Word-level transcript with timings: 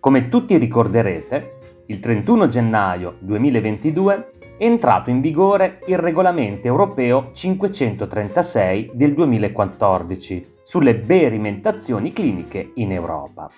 Come 0.00 0.28
tutti 0.28 0.56
ricorderete, 0.58 1.82
il 1.86 1.98
31 1.98 2.46
gennaio 2.46 3.16
2022 3.18 4.26
è 4.56 4.64
entrato 4.64 5.10
in 5.10 5.20
vigore 5.20 5.80
il 5.86 5.98
regolamento 5.98 6.68
europeo 6.68 7.30
536 7.32 8.92
del 8.94 9.14
2014 9.14 10.54
sulle 10.62 10.96
berimentazioni 10.96 12.12
cliniche 12.12 12.70
in 12.74 12.92
Europa. 12.92 13.50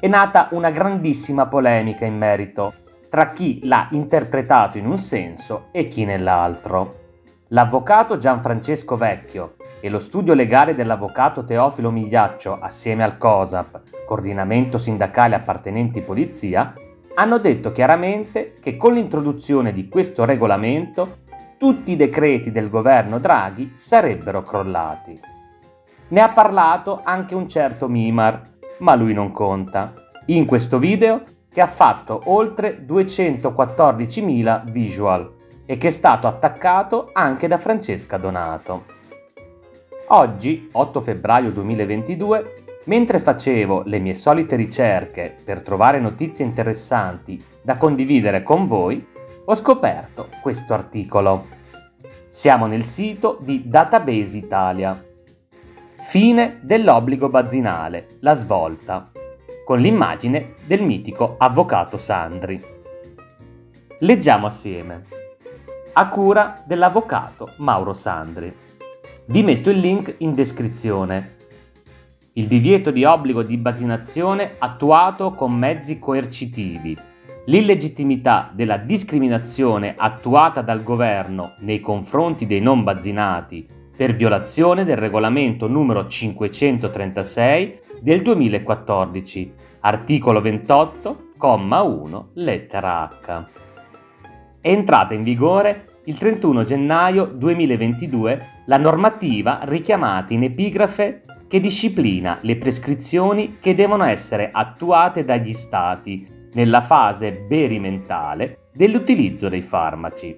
È 0.00 0.06
nata 0.08 0.48
una 0.52 0.70
grandissima 0.70 1.46
polemica 1.46 2.06
in 2.06 2.16
merito 2.16 2.72
tra 3.10 3.32
chi 3.32 3.60
l'ha 3.64 3.88
interpretato 3.90 4.78
in 4.78 4.86
un 4.86 4.96
senso 4.96 5.66
e 5.70 5.86
chi 5.86 6.06
nell'altro. 6.06 7.00
L'avvocato 7.48 8.16
Gianfrancesco 8.16 8.96
Vecchio 8.96 9.56
e 9.82 9.88
lo 9.88 9.98
studio 9.98 10.32
legale 10.32 10.76
dell'avvocato 10.76 11.42
Teofilo 11.42 11.90
Migliaccio 11.90 12.56
assieme 12.60 13.02
al 13.02 13.18
COSAP, 13.18 14.04
coordinamento 14.06 14.78
sindacale 14.78 15.34
appartenenti 15.34 16.02
polizia, 16.02 16.72
hanno 17.14 17.38
detto 17.38 17.72
chiaramente 17.72 18.52
che 18.60 18.76
con 18.76 18.92
l'introduzione 18.92 19.72
di 19.72 19.88
questo 19.88 20.24
regolamento 20.24 21.18
tutti 21.58 21.90
i 21.90 21.96
decreti 21.96 22.52
del 22.52 22.68
governo 22.68 23.18
Draghi 23.18 23.72
sarebbero 23.74 24.42
crollati. 24.42 25.18
Ne 26.08 26.20
ha 26.20 26.28
parlato 26.28 27.00
anche 27.02 27.34
un 27.34 27.48
certo 27.48 27.88
Mimar, 27.88 28.40
ma 28.78 28.94
lui 28.94 29.12
non 29.12 29.32
conta. 29.32 29.92
In 30.26 30.46
questo 30.46 30.78
video 30.78 31.22
che 31.52 31.60
ha 31.60 31.66
fatto 31.66 32.20
oltre 32.26 32.84
214.000 32.86 34.70
visual 34.70 35.40
e 35.66 35.76
che 35.76 35.88
è 35.88 35.90
stato 35.90 36.28
attaccato 36.28 37.10
anche 37.12 37.48
da 37.48 37.58
Francesca 37.58 38.16
Donato. 38.16 39.00
Oggi, 40.14 40.68
8 40.70 41.00
febbraio 41.00 41.50
2022, 41.52 42.64
mentre 42.84 43.18
facevo 43.18 43.84
le 43.86 43.98
mie 43.98 44.12
solite 44.12 44.56
ricerche 44.56 45.34
per 45.42 45.62
trovare 45.62 46.00
notizie 46.00 46.44
interessanti 46.44 47.42
da 47.62 47.78
condividere 47.78 48.42
con 48.42 48.66
voi, 48.66 49.06
ho 49.42 49.54
scoperto 49.54 50.28
questo 50.42 50.74
articolo. 50.74 51.46
Siamo 52.26 52.66
nel 52.66 52.82
sito 52.82 53.38
di 53.40 53.66
Database 53.66 54.36
Italia. 54.36 55.02
Fine 55.96 56.58
dell'obbligo 56.60 57.30
bazzinale, 57.30 58.18
la 58.20 58.34
svolta 58.34 59.10
con 59.64 59.78
l'immagine 59.78 60.56
del 60.66 60.82
mitico 60.82 61.36
avvocato 61.38 61.96
Sandri. 61.96 62.62
Leggiamo 64.00 64.46
assieme. 64.46 65.04
A 65.94 66.08
cura 66.08 66.62
dell'avvocato 66.66 67.54
Mauro 67.58 67.94
Sandri. 67.94 68.71
Vi 69.24 69.44
metto 69.44 69.70
il 69.70 69.78
link 69.78 70.16
in 70.18 70.34
descrizione. 70.34 71.36
Il 72.32 72.48
divieto 72.48 72.90
di 72.90 73.04
obbligo 73.04 73.44
di 73.44 73.56
bazzinazione 73.56 74.56
attuato 74.58 75.30
con 75.30 75.56
mezzi 75.56 76.00
coercitivi. 76.00 76.96
L'illegittimità 77.46 78.50
della 78.52 78.78
discriminazione 78.78 79.94
attuata 79.96 80.60
dal 80.60 80.82
governo 80.82 81.52
nei 81.60 81.78
confronti 81.78 82.46
dei 82.46 82.60
non 82.60 82.82
bazzinati 82.82 83.64
per 83.96 84.12
violazione 84.16 84.82
del 84.82 84.96
regolamento 84.96 85.68
numero 85.68 86.08
536 86.08 87.80
del 88.00 88.22
2014, 88.22 89.54
articolo 89.80 90.40
28, 90.40 91.28
comma 91.38 91.80
1, 91.82 92.30
lettera 92.34 93.08
H. 93.08 93.44
È 94.60 94.68
entrata 94.68 95.14
in 95.14 95.22
vigore 95.22 95.84
il 96.04 96.18
31 96.18 96.64
gennaio 96.64 97.26
2022 97.26 98.62
la 98.66 98.76
normativa 98.76 99.60
richiamata 99.62 100.32
in 100.32 100.42
epigrafe 100.42 101.22
che 101.46 101.60
disciplina 101.60 102.38
le 102.40 102.56
prescrizioni 102.56 103.58
che 103.60 103.76
devono 103.76 104.02
essere 104.02 104.48
attuate 104.50 105.24
dagli 105.24 105.52
Stati 105.52 106.48
nella 106.54 106.80
fase 106.80 107.44
berimentale 107.46 108.68
dell'utilizzo 108.72 109.48
dei 109.48 109.62
farmaci. 109.62 110.36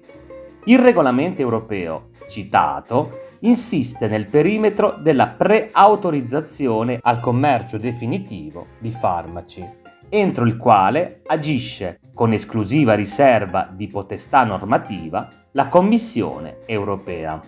Il 0.65 0.79
regolamento 0.79 1.41
europeo 1.41 2.11
citato 2.27 3.21
insiste 3.41 4.07
nel 4.07 4.27
perimetro 4.27 4.97
della 5.01 5.29
preautorizzazione 5.29 6.99
al 7.01 7.21
commercio 7.21 7.79
definitivo 7.79 8.67
di 8.79 8.91
farmaci, 8.91 9.67
entro 10.11 10.45
il 10.45 10.59
quale 10.59 11.23
agisce 11.27 12.01
con 12.13 12.33
esclusiva 12.33 12.95
riserva 12.95 13.69
di 13.73 13.87
potestà 13.87 14.45
normativa 14.45 15.43
la 15.57 15.69
Commissione 15.69 16.59
europea. 16.67 17.41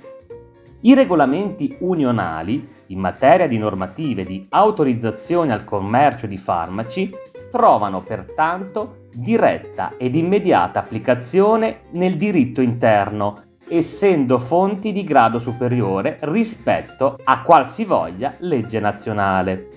I 0.82 0.94
regolamenti 0.94 1.76
unionali 1.80 2.64
in 2.86 3.00
materia 3.00 3.48
di 3.48 3.58
normative 3.58 4.22
di 4.22 4.46
autorizzazione 4.50 5.52
al 5.52 5.64
commercio 5.64 6.28
di 6.28 6.36
farmaci 6.36 7.12
trovano 7.50 8.02
pertanto 8.02 9.08
diretta 9.12 9.94
ed 9.96 10.14
immediata 10.14 10.78
applicazione 10.78 11.80
nel 11.92 12.16
diritto 12.16 12.60
interno 12.60 13.42
essendo 13.68 14.38
fonti 14.38 14.92
di 14.92 15.02
grado 15.02 15.40
superiore 15.40 16.18
rispetto 16.20 17.18
a 17.24 17.42
qualsivoglia 17.42 18.34
legge 18.38 18.78
nazionale. 18.78 19.68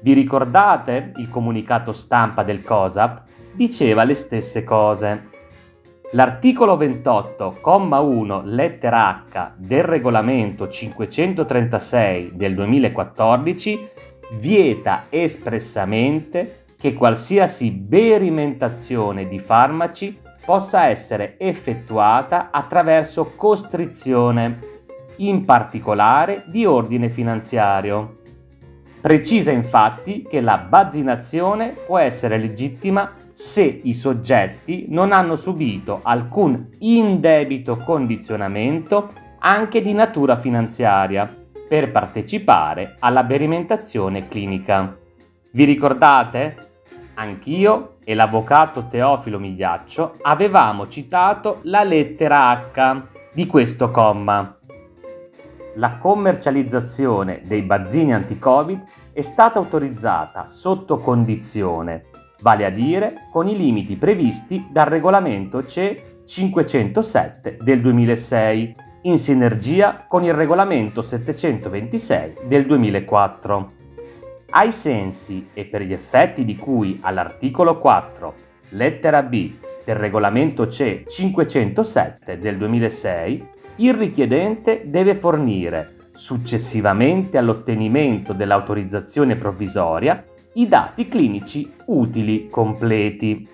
Vi 0.00 0.14
ricordate 0.14 1.12
il 1.16 1.28
comunicato 1.28 1.92
stampa 1.92 2.44
del 2.44 2.62
COSAP? 2.62 3.22
Diceva 3.52 4.04
le 4.04 4.14
stesse 4.14 4.64
cose. 4.64 5.33
L'articolo 6.12 6.76
28,1 6.76 8.42
lettera 8.44 9.24
H 9.28 9.52
del 9.56 9.82
regolamento 9.82 10.68
536 10.68 12.32
del 12.34 12.54
2014 12.54 13.88
vieta 14.38 15.06
espressamente 15.08 16.64
che 16.78 16.92
qualsiasi 16.92 17.72
berimentazione 17.72 19.26
di 19.26 19.38
farmaci 19.38 20.20
possa 20.44 20.86
essere 20.86 21.36
effettuata 21.38 22.50
attraverso 22.50 23.32
costrizione, 23.34 24.58
in 25.16 25.44
particolare 25.44 26.44
di 26.46 26.66
ordine 26.66 27.08
finanziario. 27.08 28.18
Precisa 29.00 29.50
infatti 29.50 30.22
che 30.22 30.40
la 30.40 30.58
bazzinazione 30.58 31.70
può 31.86 31.98
essere 31.98 32.38
legittima 32.38 33.12
se 33.34 33.80
i 33.82 33.92
soggetti 33.92 34.86
non 34.90 35.10
hanno 35.10 35.34
subito 35.34 35.98
alcun 36.04 36.68
indebito 36.78 37.74
condizionamento 37.76 39.10
anche 39.40 39.80
di 39.80 39.92
natura 39.92 40.36
finanziaria 40.36 41.28
per 41.68 41.90
partecipare 41.90 42.94
alla 43.00 43.24
berimentazione 43.24 44.28
clinica. 44.28 44.96
Vi 45.50 45.64
ricordate? 45.64 46.70
Anch'io 47.14 47.96
e 48.04 48.14
l'avvocato 48.14 48.86
Teofilo 48.86 49.40
Migliaccio 49.40 50.14
avevamo 50.22 50.86
citato 50.86 51.58
la 51.62 51.82
lettera 51.82 52.52
H 52.52 53.06
di 53.32 53.46
questo 53.46 53.90
comma. 53.90 54.58
La 55.74 55.98
commercializzazione 55.98 57.42
dei 57.44 57.62
bazzini 57.62 58.14
anti-Covid 58.14 58.84
è 59.12 59.22
stata 59.22 59.58
autorizzata 59.58 60.46
sotto 60.46 60.98
condizione, 60.98 62.06
vale 62.44 62.66
a 62.66 62.70
dire 62.70 63.14
con 63.30 63.48
i 63.48 63.56
limiti 63.56 63.96
previsti 63.96 64.66
dal 64.70 64.84
regolamento 64.84 65.64
CE 65.64 66.18
507 66.26 67.56
del 67.58 67.80
2006, 67.80 68.74
in 69.04 69.16
sinergia 69.16 70.04
con 70.06 70.24
il 70.24 70.34
regolamento 70.34 71.00
726 71.00 72.34
del 72.46 72.66
2004. 72.66 73.72
Ai 74.50 74.72
sensi 74.72 75.48
e 75.54 75.64
per 75.64 75.80
gli 75.82 75.94
effetti 75.94 76.44
di 76.44 76.54
cui 76.54 76.98
all'articolo 77.00 77.78
4, 77.78 78.34
lettera 78.70 79.22
B 79.22 79.52
del 79.82 79.96
regolamento 79.96 80.68
CE 80.68 81.04
507 81.06 82.38
del 82.38 82.58
2006, 82.58 83.48
il 83.76 83.94
richiedente 83.94 84.82
deve 84.84 85.14
fornire, 85.14 85.94
successivamente 86.12 87.38
all'ottenimento 87.38 88.34
dell'autorizzazione 88.34 89.36
provvisoria, 89.36 90.22
i 90.54 90.68
dati 90.68 91.08
clinici 91.08 91.72
utili 91.86 92.48
completi. 92.48 93.48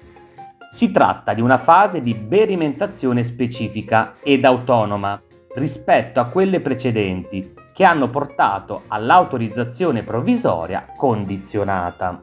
Si 0.71 0.91
tratta 0.91 1.35
di 1.35 1.41
una 1.41 1.59
fase 1.59 2.03
di 2.03 2.15
berimentazione 2.15 3.23
specifica 3.23 4.15
ed 4.23 4.45
autonoma 4.45 5.21
rispetto 5.55 6.21
a 6.21 6.27
quelle 6.27 6.61
precedenti 6.61 7.55
che 7.73 7.85
hanno 7.85 8.11
portato 8.11 8.83
all'autorizzazione 8.89 10.03
provvisoria 10.03 10.85
condizionata. 10.97 12.23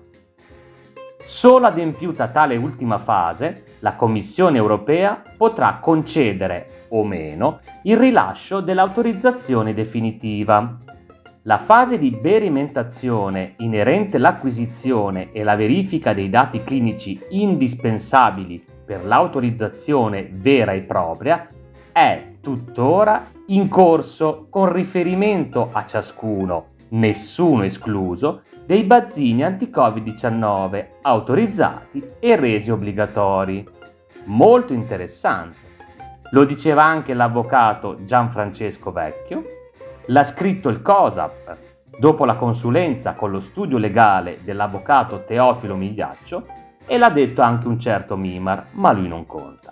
Solo 1.23 1.67
adempiuta 1.67 2.29
tale 2.29 2.55
ultima 2.55 2.99
fase, 2.99 3.63
la 3.79 3.95
Commissione 3.95 4.57
europea 4.57 5.21
potrà 5.35 5.79
concedere 5.81 6.85
o 6.89 7.03
meno 7.03 7.59
il 7.83 7.97
rilascio 7.97 8.61
dell'autorizzazione 8.61 9.73
definitiva. 9.73 10.77
La 11.47 11.57
fase 11.57 11.97
di 11.97 12.09
berimentazione 12.09 13.53
inerente 13.59 14.17
all'acquisizione 14.17 15.31
e 15.31 15.43
la 15.43 15.55
verifica 15.55 16.11
dei 16.11 16.27
dati 16.27 16.59
clinici 16.59 17.17
indispensabili 17.29 18.61
per 18.85 19.05
l'autorizzazione 19.05 20.29
vera 20.29 20.73
e 20.73 20.81
propria 20.81 21.47
è 21.93 22.33
tuttora 22.41 23.31
in 23.45 23.69
corso 23.69 24.47
con 24.49 24.73
riferimento 24.73 25.69
a 25.71 25.85
ciascuno, 25.85 26.71
nessuno 26.89 27.63
escluso, 27.63 28.41
dei 28.65 28.83
bazzini 28.83 29.45
anti-Covid-19 29.45 30.85
autorizzati 31.03 32.03
e 32.19 32.35
resi 32.35 32.71
obbligatori. 32.71 33.65
Molto 34.25 34.73
interessante. 34.73 35.55
Lo 36.31 36.43
diceva 36.43 36.83
anche 36.83 37.13
l'avvocato 37.13 38.03
Gianfrancesco 38.03 38.91
Vecchio, 38.91 39.56
l'ha 40.07 40.23
scritto 40.23 40.69
il 40.69 40.81
COSAP 40.81 41.57
dopo 41.99 42.25
la 42.25 42.35
consulenza 42.35 43.13
con 43.13 43.31
lo 43.31 43.39
studio 43.39 43.77
legale 43.77 44.39
dell'avvocato 44.43 45.23
Teofilo 45.23 45.75
Migliaccio 45.75 46.45
e 46.85 46.97
l'ha 46.97 47.09
detto 47.09 47.41
anche 47.41 47.67
un 47.67 47.79
certo 47.79 48.15
Mimar, 48.15 48.65
ma 48.73 48.91
lui 48.91 49.07
non 49.07 49.25
conta. 49.25 49.71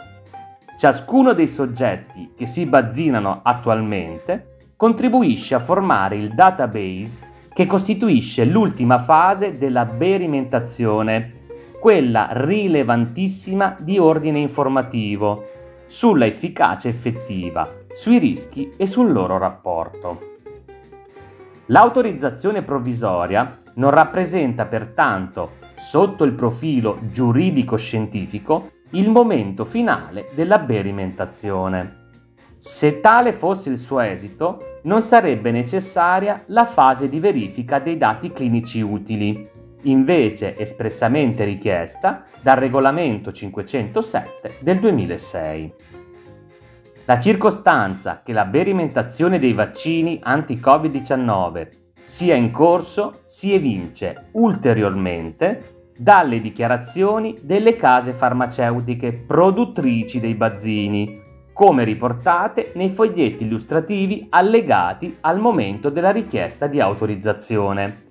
Ciascuno 0.77 1.33
dei 1.33 1.47
soggetti 1.47 2.33
che 2.35 2.47
si 2.47 2.65
bazzinano 2.65 3.39
attualmente 3.43 4.57
contribuisce 4.75 5.55
a 5.55 5.59
formare 5.59 6.17
il 6.17 6.33
database 6.33 7.33
che 7.53 7.65
costituisce 7.65 8.43
l'ultima 8.43 8.99
fase 8.99 9.57
della 9.57 9.85
berimentazione, 9.85 11.31
quella 11.79 12.27
rilevantissima 12.31 13.77
di 13.79 13.97
ordine 13.97 14.39
informativo, 14.39 15.51
sulla 15.85 16.25
efficacia 16.25 16.89
effettiva, 16.89 17.84
sui 17.95 18.17
rischi 18.19 18.73
e 18.75 18.85
sul 18.85 19.13
loro 19.13 19.37
rapporto. 19.37 20.33
L'autorizzazione 21.67 22.61
provvisoria 22.61 23.57
non 23.75 23.89
rappresenta 23.89 24.65
pertanto, 24.65 25.53
sotto 25.75 26.25
il 26.25 26.33
profilo 26.33 26.99
giuridico-scientifico, 27.09 28.71
il 28.91 29.09
momento 29.09 29.63
finale 29.63 30.27
della 30.35 30.59
berimentazione. 30.59 32.03
Se 32.57 32.99
tale 32.99 33.31
fosse 33.31 33.69
il 33.69 33.77
suo 33.77 34.01
esito, 34.01 34.79
non 34.83 35.01
sarebbe 35.01 35.51
necessaria 35.51 36.43
la 36.47 36.65
fase 36.65 37.07
di 37.07 37.21
verifica 37.21 37.79
dei 37.79 37.95
dati 37.95 38.29
clinici 38.31 38.81
utili, 38.81 39.49
invece 39.83 40.57
espressamente 40.57 41.45
richiesta 41.45 42.25
dal 42.41 42.57
regolamento 42.57 43.31
507 43.31 44.57
del 44.59 44.79
2006. 44.79 45.73
La 47.07 47.19
circostanza 47.19 48.21
che 48.23 48.33
la 48.33 48.45
berimentazione 48.45 49.37
dei 49.37 49.53
vaccini 49.53 50.19
anti-Covid-19 50.23 51.67
sia 52.01 52.33
in 52.33 52.49
corso 52.49 53.21
si 53.25 53.53
evince 53.53 54.29
ulteriormente 54.31 55.91
dalle 55.95 56.41
dichiarazioni 56.41 57.37
delle 57.43 57.75
case 57.75 58.11
farmaceutiche 58.11 59.13
produttrici 59.13 60.19
dei 60.19 60.33
bazzini, 60.33 61.21
come 61.53 61.83
riportate 61.83 62.71
nei 62.73 62.89
foglietti 62.89 63.43
illustrativi 63.43 64.25
allegati 64.31 65.15
al 65.21 65.39
momento 65.39 65.91
della 65.91 66.11
richiesta 66.11 66.65
di 66.65 66.81
autorizzazione. 66.81 68.03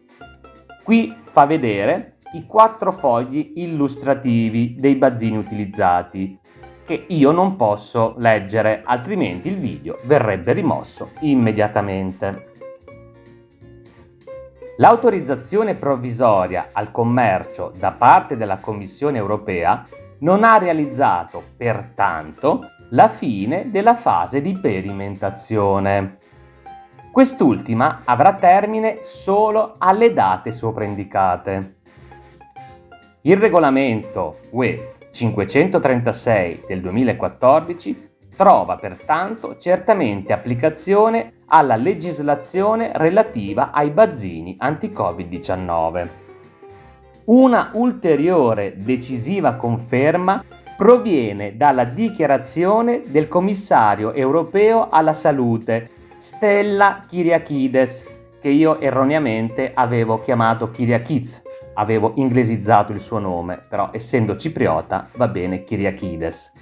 Qui 0.84 1.12
fa 1.20 1.46
vedere 1.46 2.18
i 2.34 2.46
quattro 2.46 2.92
fogli 2.92 3.54
illustrativi 3.56 4.76
dei 4.78 4.94
bazzini 4.94 5.36
utilizzati, 5.36 6.38
che 6.84 7.04
io 7.08 7.30
non 7.30 7.56
posso 7.56 8.14
leggere, 8.18 8.82
altrimenti 8.84 9.48
il 9.48 9.58
video 9.58 9.98
verrebbe 10.04 10.52
rimosso 10.52 11.10
immediatamente. 11.20 12.52
L'autorizzazione 14.76 15.76
provvisoria 15.76 16.70
al 16.72 16.90
commercio 16.90 17.72
da 17.76 17.92
parte 17.92 18.36
della 18.36 18.58
Commissione 18.58 19.18
europea 19.18 19.86
non 20.18 20.42
ha 20.42 20.58
realizzato, 20.58 21.42
pertanto, 21.56 22.60
la 22.90 23.08
fine 23.08 23.70
della 23.70 23.94
fase 23.94 24.40
di 24.40 24.58
perimentazione. 24.58 26.18
Quest'ultima 27.12 28.02
avrà 28.04 28.34
termine 28.34 29.00
solo 29.00 29.76
alle 29.78 30.12
date 30.12 30.50
sopra 30.50 30.84
indicate. 30.84 31.76
Il 33.22 33.36
regolamento 33.36 34.40
UE 34.50 34.92
536 35.14 36.62
del 36.66 36.80
2014 36.80 38.10
trova 38.34 38.74
pertanto 38.74 39.56
certamente 39.56 40.32
applicazione 40.32 41.34
alla 41.46 41.76
legislazione 41.76 42.90
relativa 42.96 43.70
ai 43.70 43.90
bazzini 43.90 44.56
anti-Covid-19. 44.58 46.08
Una 47.26 47.70
ulteriore 47.74 48.74
decisiva 48.76 49.54
conferma 49.54 50.42
proviene 50.76 51.56
dalla 51.56 51.84
dichiarazione 51.84 53.02
del 53.06 53.28
commissario 53.28 54.12
europeo 54.12 54.88
alla 54.88 55.14
salute 55.14 55.90
Stella 56.16 57.04
Kyriakides, 57.08 58.04
che 58.40 58.48
io 58.48 58.80
erroneamente 58.80 59.70
avevo 59.72 60.18
chiamato 60.18 60.70
Kyriakids, 60.70 61.42
avevo 61.74 62.12
inglesizzato 62.16 62.92
il 62.92 63.00
suo 63.00 63.18
nome, 63.18 63.62
però 63.68 63.90
essendo 63.92 64.36
cipriota 64.36 65.08
va 65.16 65.28
bene 65.28 65.64
Kyriakides, 65.64 66.52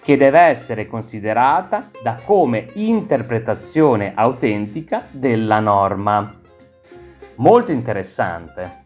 che 0.00 0.16
deve 0.16 0.40
essere 0.40 0.86
considerata 0.86 1.90
da 2.02 2.18
come 2.24 2.66
interpretazione 2.74 4.12
autentica 4.14 5.04
della 5.10 5.60
norma. 5.60 6.30
Molto 7.36 7.72
interessante. 7.72 8.82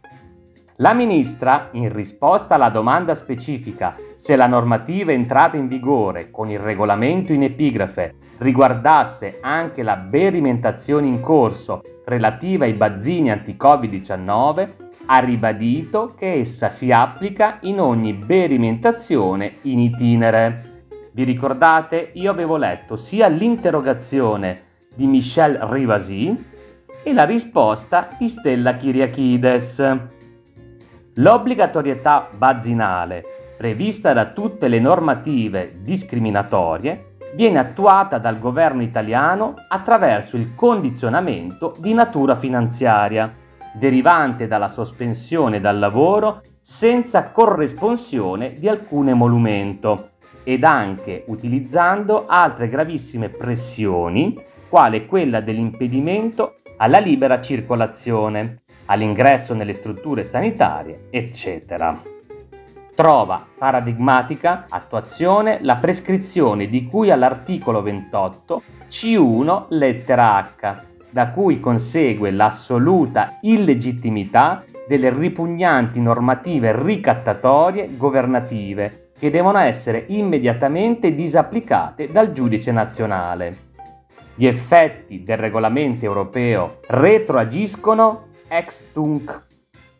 La 0.80 0.94
ministra, 0.94 1.70
in 1.72 1.92
risposta 1.92 2.54
alla 2.54 2.68
domanda 2.70 3.16
specifica 3.16 3.96
se 4.14 4.36
la 4.36 4.46
normativa 4.46 5.10
entrata 5.10 5.56
in 5.56 5.66
vigore 5.66 6.30
con 6.30 6.50
il 6.50 6.60
regolamento 6.60 7.32
in 7.32 7.42
epigrafe 7.42 8.14
riguardasse 8.38 9.38
anche 9.40 9.82
la 9.82 9.96
berimentazione 9.96 11.08
in 11.08 11.18
corso 11.18 11.82
relativa 12.04 12.64
ai 12.64 12.74
bazzini 12.74 13.32
anti-Covid-19, 13.32 14.87
ha 15.10 15.18
ribadito 15.20 16.14
che 16.14 16.34
essa 16.34 16.68
si 16.68 16.92
applica 16.92 17.58
in 17.62 17.80
ogni 17.80 18.12
berimentazione 18.12 19.56
in 19.62 19.78
itinere. 19.78 20.86
Vi 21.12 21.24
ricordate? 21.24 22.10
Io 22.14 22.30
avevo 22.30 22.58
letto 22.58 22.96
sia 22.96 23.26
l'interrogazione 23.28 24.62
di 24.94 25.06
Michel 25.06 25.56
Rivasi 25.56 26.44
e 27.02 27.12
la 27.14 27.24
risposta 27.24 28.08
di 28.18 28.28
Stella 28.28 28.76
Kyriakides. 28.76 29.98
L'obbligatorietà 31.14 32.28
bazzinale, 32.36 33.24
prevista 33.56 34.12
da 34.12 34.26
tutte 34.26 34.68
le 34.68 34.78
normative 34.78 35.78
discriminatorie, 35.80 37.16
viene 37.34 37.58
attuata 37.58 38.18
dal 38.18 38.38
governo 38.38 38.82
italiano 38.82 39.54
attraverso 39.68 40.36
il 40.36 40.54
condizionamento 40.54 41.74
di 41.78 41.94
natura 41.94 42.34
finanziaria, 42.34 43.46
derivante 43.78 44.46
dalla 44.46 44.68
sospensione 44.68 45.60
dal 45.60 45.78
lavoro 45.78 46.42
senza 46.60 47.30
corresponsione 47.30 48.52
di 48.54 48.68
alcun 48.68 49.08
emolumento 49.08 50.10
ed 50.42 50.64
anche 50.64 51.24
utilizzando 51.28 52.26
altre 52.26 52.68
gravissime 52.68 53.28
pressioni, 53.28 54.36
quale 54.68 55.06
quella 55.06 55.40
dell'impedimento 55.40 56.56
alla 56.78 56.98
libera 56.98 57.40
circolazione, 57.40 58.56
all'ingresso 58.86 59.54
nelle 59.54 59.72
strutture 59.72 60.24
sanitarie, 60.24 61.06
eccetera. 61.10 62.00
Trova 62.94 63.46
paradigmatica 63.56 64.66
attuazione 64.68 65.58
la 65.62 65.76
prescrizione 65.76 66.66
di 66.66 66.84
cui 66.84 67.10
all'articolo 67.10 67.80
28 67.80 68.62
C1 68.88 69.66
lettera 69.68 70.54
H, 70.58 70.82
da 71.18 71.30
cui 71.30 71.58
consegue 71.58 72.30
l'assoluta 72.30 73.38
illegittimità 73.40 74.62
delle 74.86 75.12
ripugnanti 75.12 76.00
normative 76.00 76.80
ricattatorie 76.80 77.96
governative 77.96 79.10
che 79.18 79.28
devono 79.28 79.58
essere 79.58 80.04
immediatamente 80.10 81.16
disapplicate 81.16 82.06
dal 82.12 82.30
giudice 82.30 82.70
nazionale. 82.70 83.56
Gli 84.36 84.46
effetti 84.46 85.24
del 85.24 85.38
regolamento 85.38 86.04
europeo 86.04 86.78
retroagiscono 86.86 88.28
ex 88.46 88.84
tunc, 88.92 89.44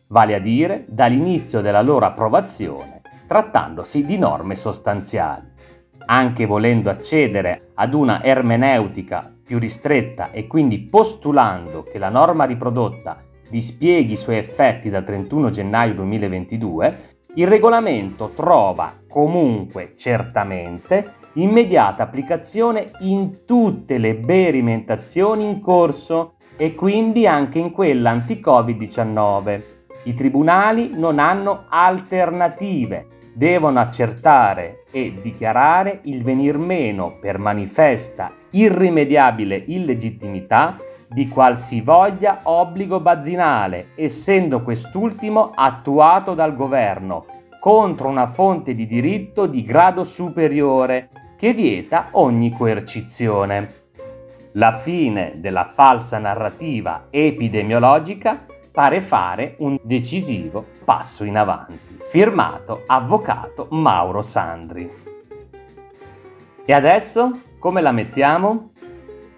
vale 0.07 0.35
a 0.35 0.39
dire 0.39 0.85
dall'inizio 0.87 1.59
della 1.59 1.81
loro 1.81 2.05
approvazione, 2.05 3.01
trattandosi 3.27 4.05
di 4.05 4.17
norme 4.17 4.55
sostanziali. 4.55 5.48
Anche 6.11 6.47
volendo 6.47 6.89
accedere 6.89 7.69
ad 7.75 7.93
una 7.93 8.23
ermeneutica 8.23 9.31
più 9.45 9.59
ristretta 9.59 10.31
e 10.31 10.47
quindi 10.47 10.79
postulando 10.79 11.83
che 11.83 11.99
la 11.99 12.09
norma 12.09 12.45
riprodotta 12.45 13.17
dispieghi 13.47 14.13
i 14.13 14.17
suoi 14.17 14.37
effetti 14.37 14.89
dal 14.89 15.03
31 15.03 15.51
gennaio 15.51 15.93
2022, 15.93 17.17
il 17.35 17.45
regolamento 17.45 18.31
trova 18.35 19.01
comunque 19.07 19.93
certamente 19.95 21.13
immediata 21.33 22.01
applicazione 22.01 22.89
in 23.01 23.45
tutte 23.45 23.99
le 23.99 24.15
berimentazioni 24.15 25.45
in 25.45 25.59
corso 25.59 26.37
e 26.57 26.73
quindi 26.73 27.27
anche 27.27 27.59
in 27.59 27.69
quella 27.69 28.09
anti-Covid-19. 28.09 29.61
I 30.05 30.13
tribunali 30.15 30.89
non 30.95 31.19
hanno 31.19 31.65
alternative, 31.69 33.18
devono 33.33 33.79
accertare 33.79 34.83
e 34.91 35.13
dichiarare 35.21 36.01
il 36.03 36.23
venir 36.23 36.57
meno 36.57 37.17
per 37.19 37.37
manifesta 37.37 38.31
irrimediabile 38.51 39.63
illegittimità 39.67 40.77
di 41.07 41.27
qualsivoglia 41.27 42.41
obbligo 42.43 42.99
bazzinale, 42.99 43.89
essendo 43.95 44.61
quest'ultimo 44.61 45.51
attuato 45.53 46.33
dal 46.33 46.55
governo 46.55 47.25
contro 47.59 48.07
una 48.07 48.25
fonte 48.25 48.73
di 48.73 48.85
diritto 48.85 49.45
di 49.45 49.63
grado 49.63 50.03
superiore 50.03 51.09
che 51.35 51.53
vieta 51.53 52.07
ogni 52.11 52.51
coercizione. 52.51 53.77
La 54.53 54.71
fine 54.71 55.33
della 55.37 55.65
falsa 55.65 56.17
narrativa 56.17 57.07
epidemiologica 57.09 58.45
pare 58.79 59.01
fare 59.01 59.55
un 59.57 59.77
decisivo 59.83 60.63
passo 60.85 61.25
in 61.25 61.35
avanti. 61.35 61.97
Firmato 62.07 62.83
Avvocato 62.85 63.67
Mauro 63.71 64.21
Sandri. 64.21 64.89
E 66.63 66.73
adesso 66.73 67.41
come 67.59 67.81
la 67.81 67.91
mettiamo? 67.91 68.69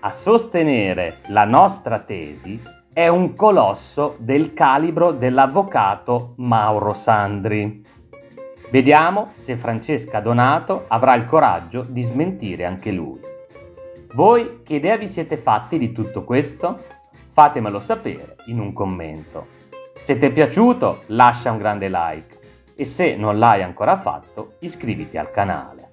A 0.01 0.11
sostenere 0.11 1.21
la 1.29 1.45
nostra 1.45 2.01
tesi 2.01 2.61
è 2.93 3.07
un 3.07 3.33
colosso 3.33 4.15
del 4.19 4.53
calibro 4.53 5.11
dell'avvocato 5.11 6.35
Mauro 6.37 6.93
Sandri. 6.93 7.83
Vediamo 8.69 9.31
se 9.33 9.57
Francesca 9.57 10.19
Donato 10.19 10.85
avrà 10.87 11.15
il 11.15 11.25
coraggio 11.25 11.83
di 11.89 12.03
smentire 12.03 12.65
anche 12.65 12.91
lui. 12.91 13.19
Voi 14.13 14.61
che 14.61 14.75
idea 14.75 14.97
vi 14.97 15.07
siete 15.07 15.35
fatti 15.35 15.79
di 15.79 15.91
tutto 15.91 16.23
questo? 16.23 17.00
Fatemelo 17.31 17.79
sapere 17.79 18.35
in 18.47 18.59
un 18.59 18.73
commento. 18.73 19.47
Se 20.01 20.17
ti 20.17 20.25
è 20.25 20.31
piaciuto 20.33 21.03
lascia 21.07 21.49
un 21.49 21.59
grande 21.59 21.87
like 21.87 22.39
e 22.75 22.83
se 22.83 23.15
non 23.15 23.39
l'hai 23.39 23.63
ancora 23.63 23.95
fatto 23.95 24.55
iscriviti 24.59 25.17
al 25.17 25.31
canale. 25.31 25.90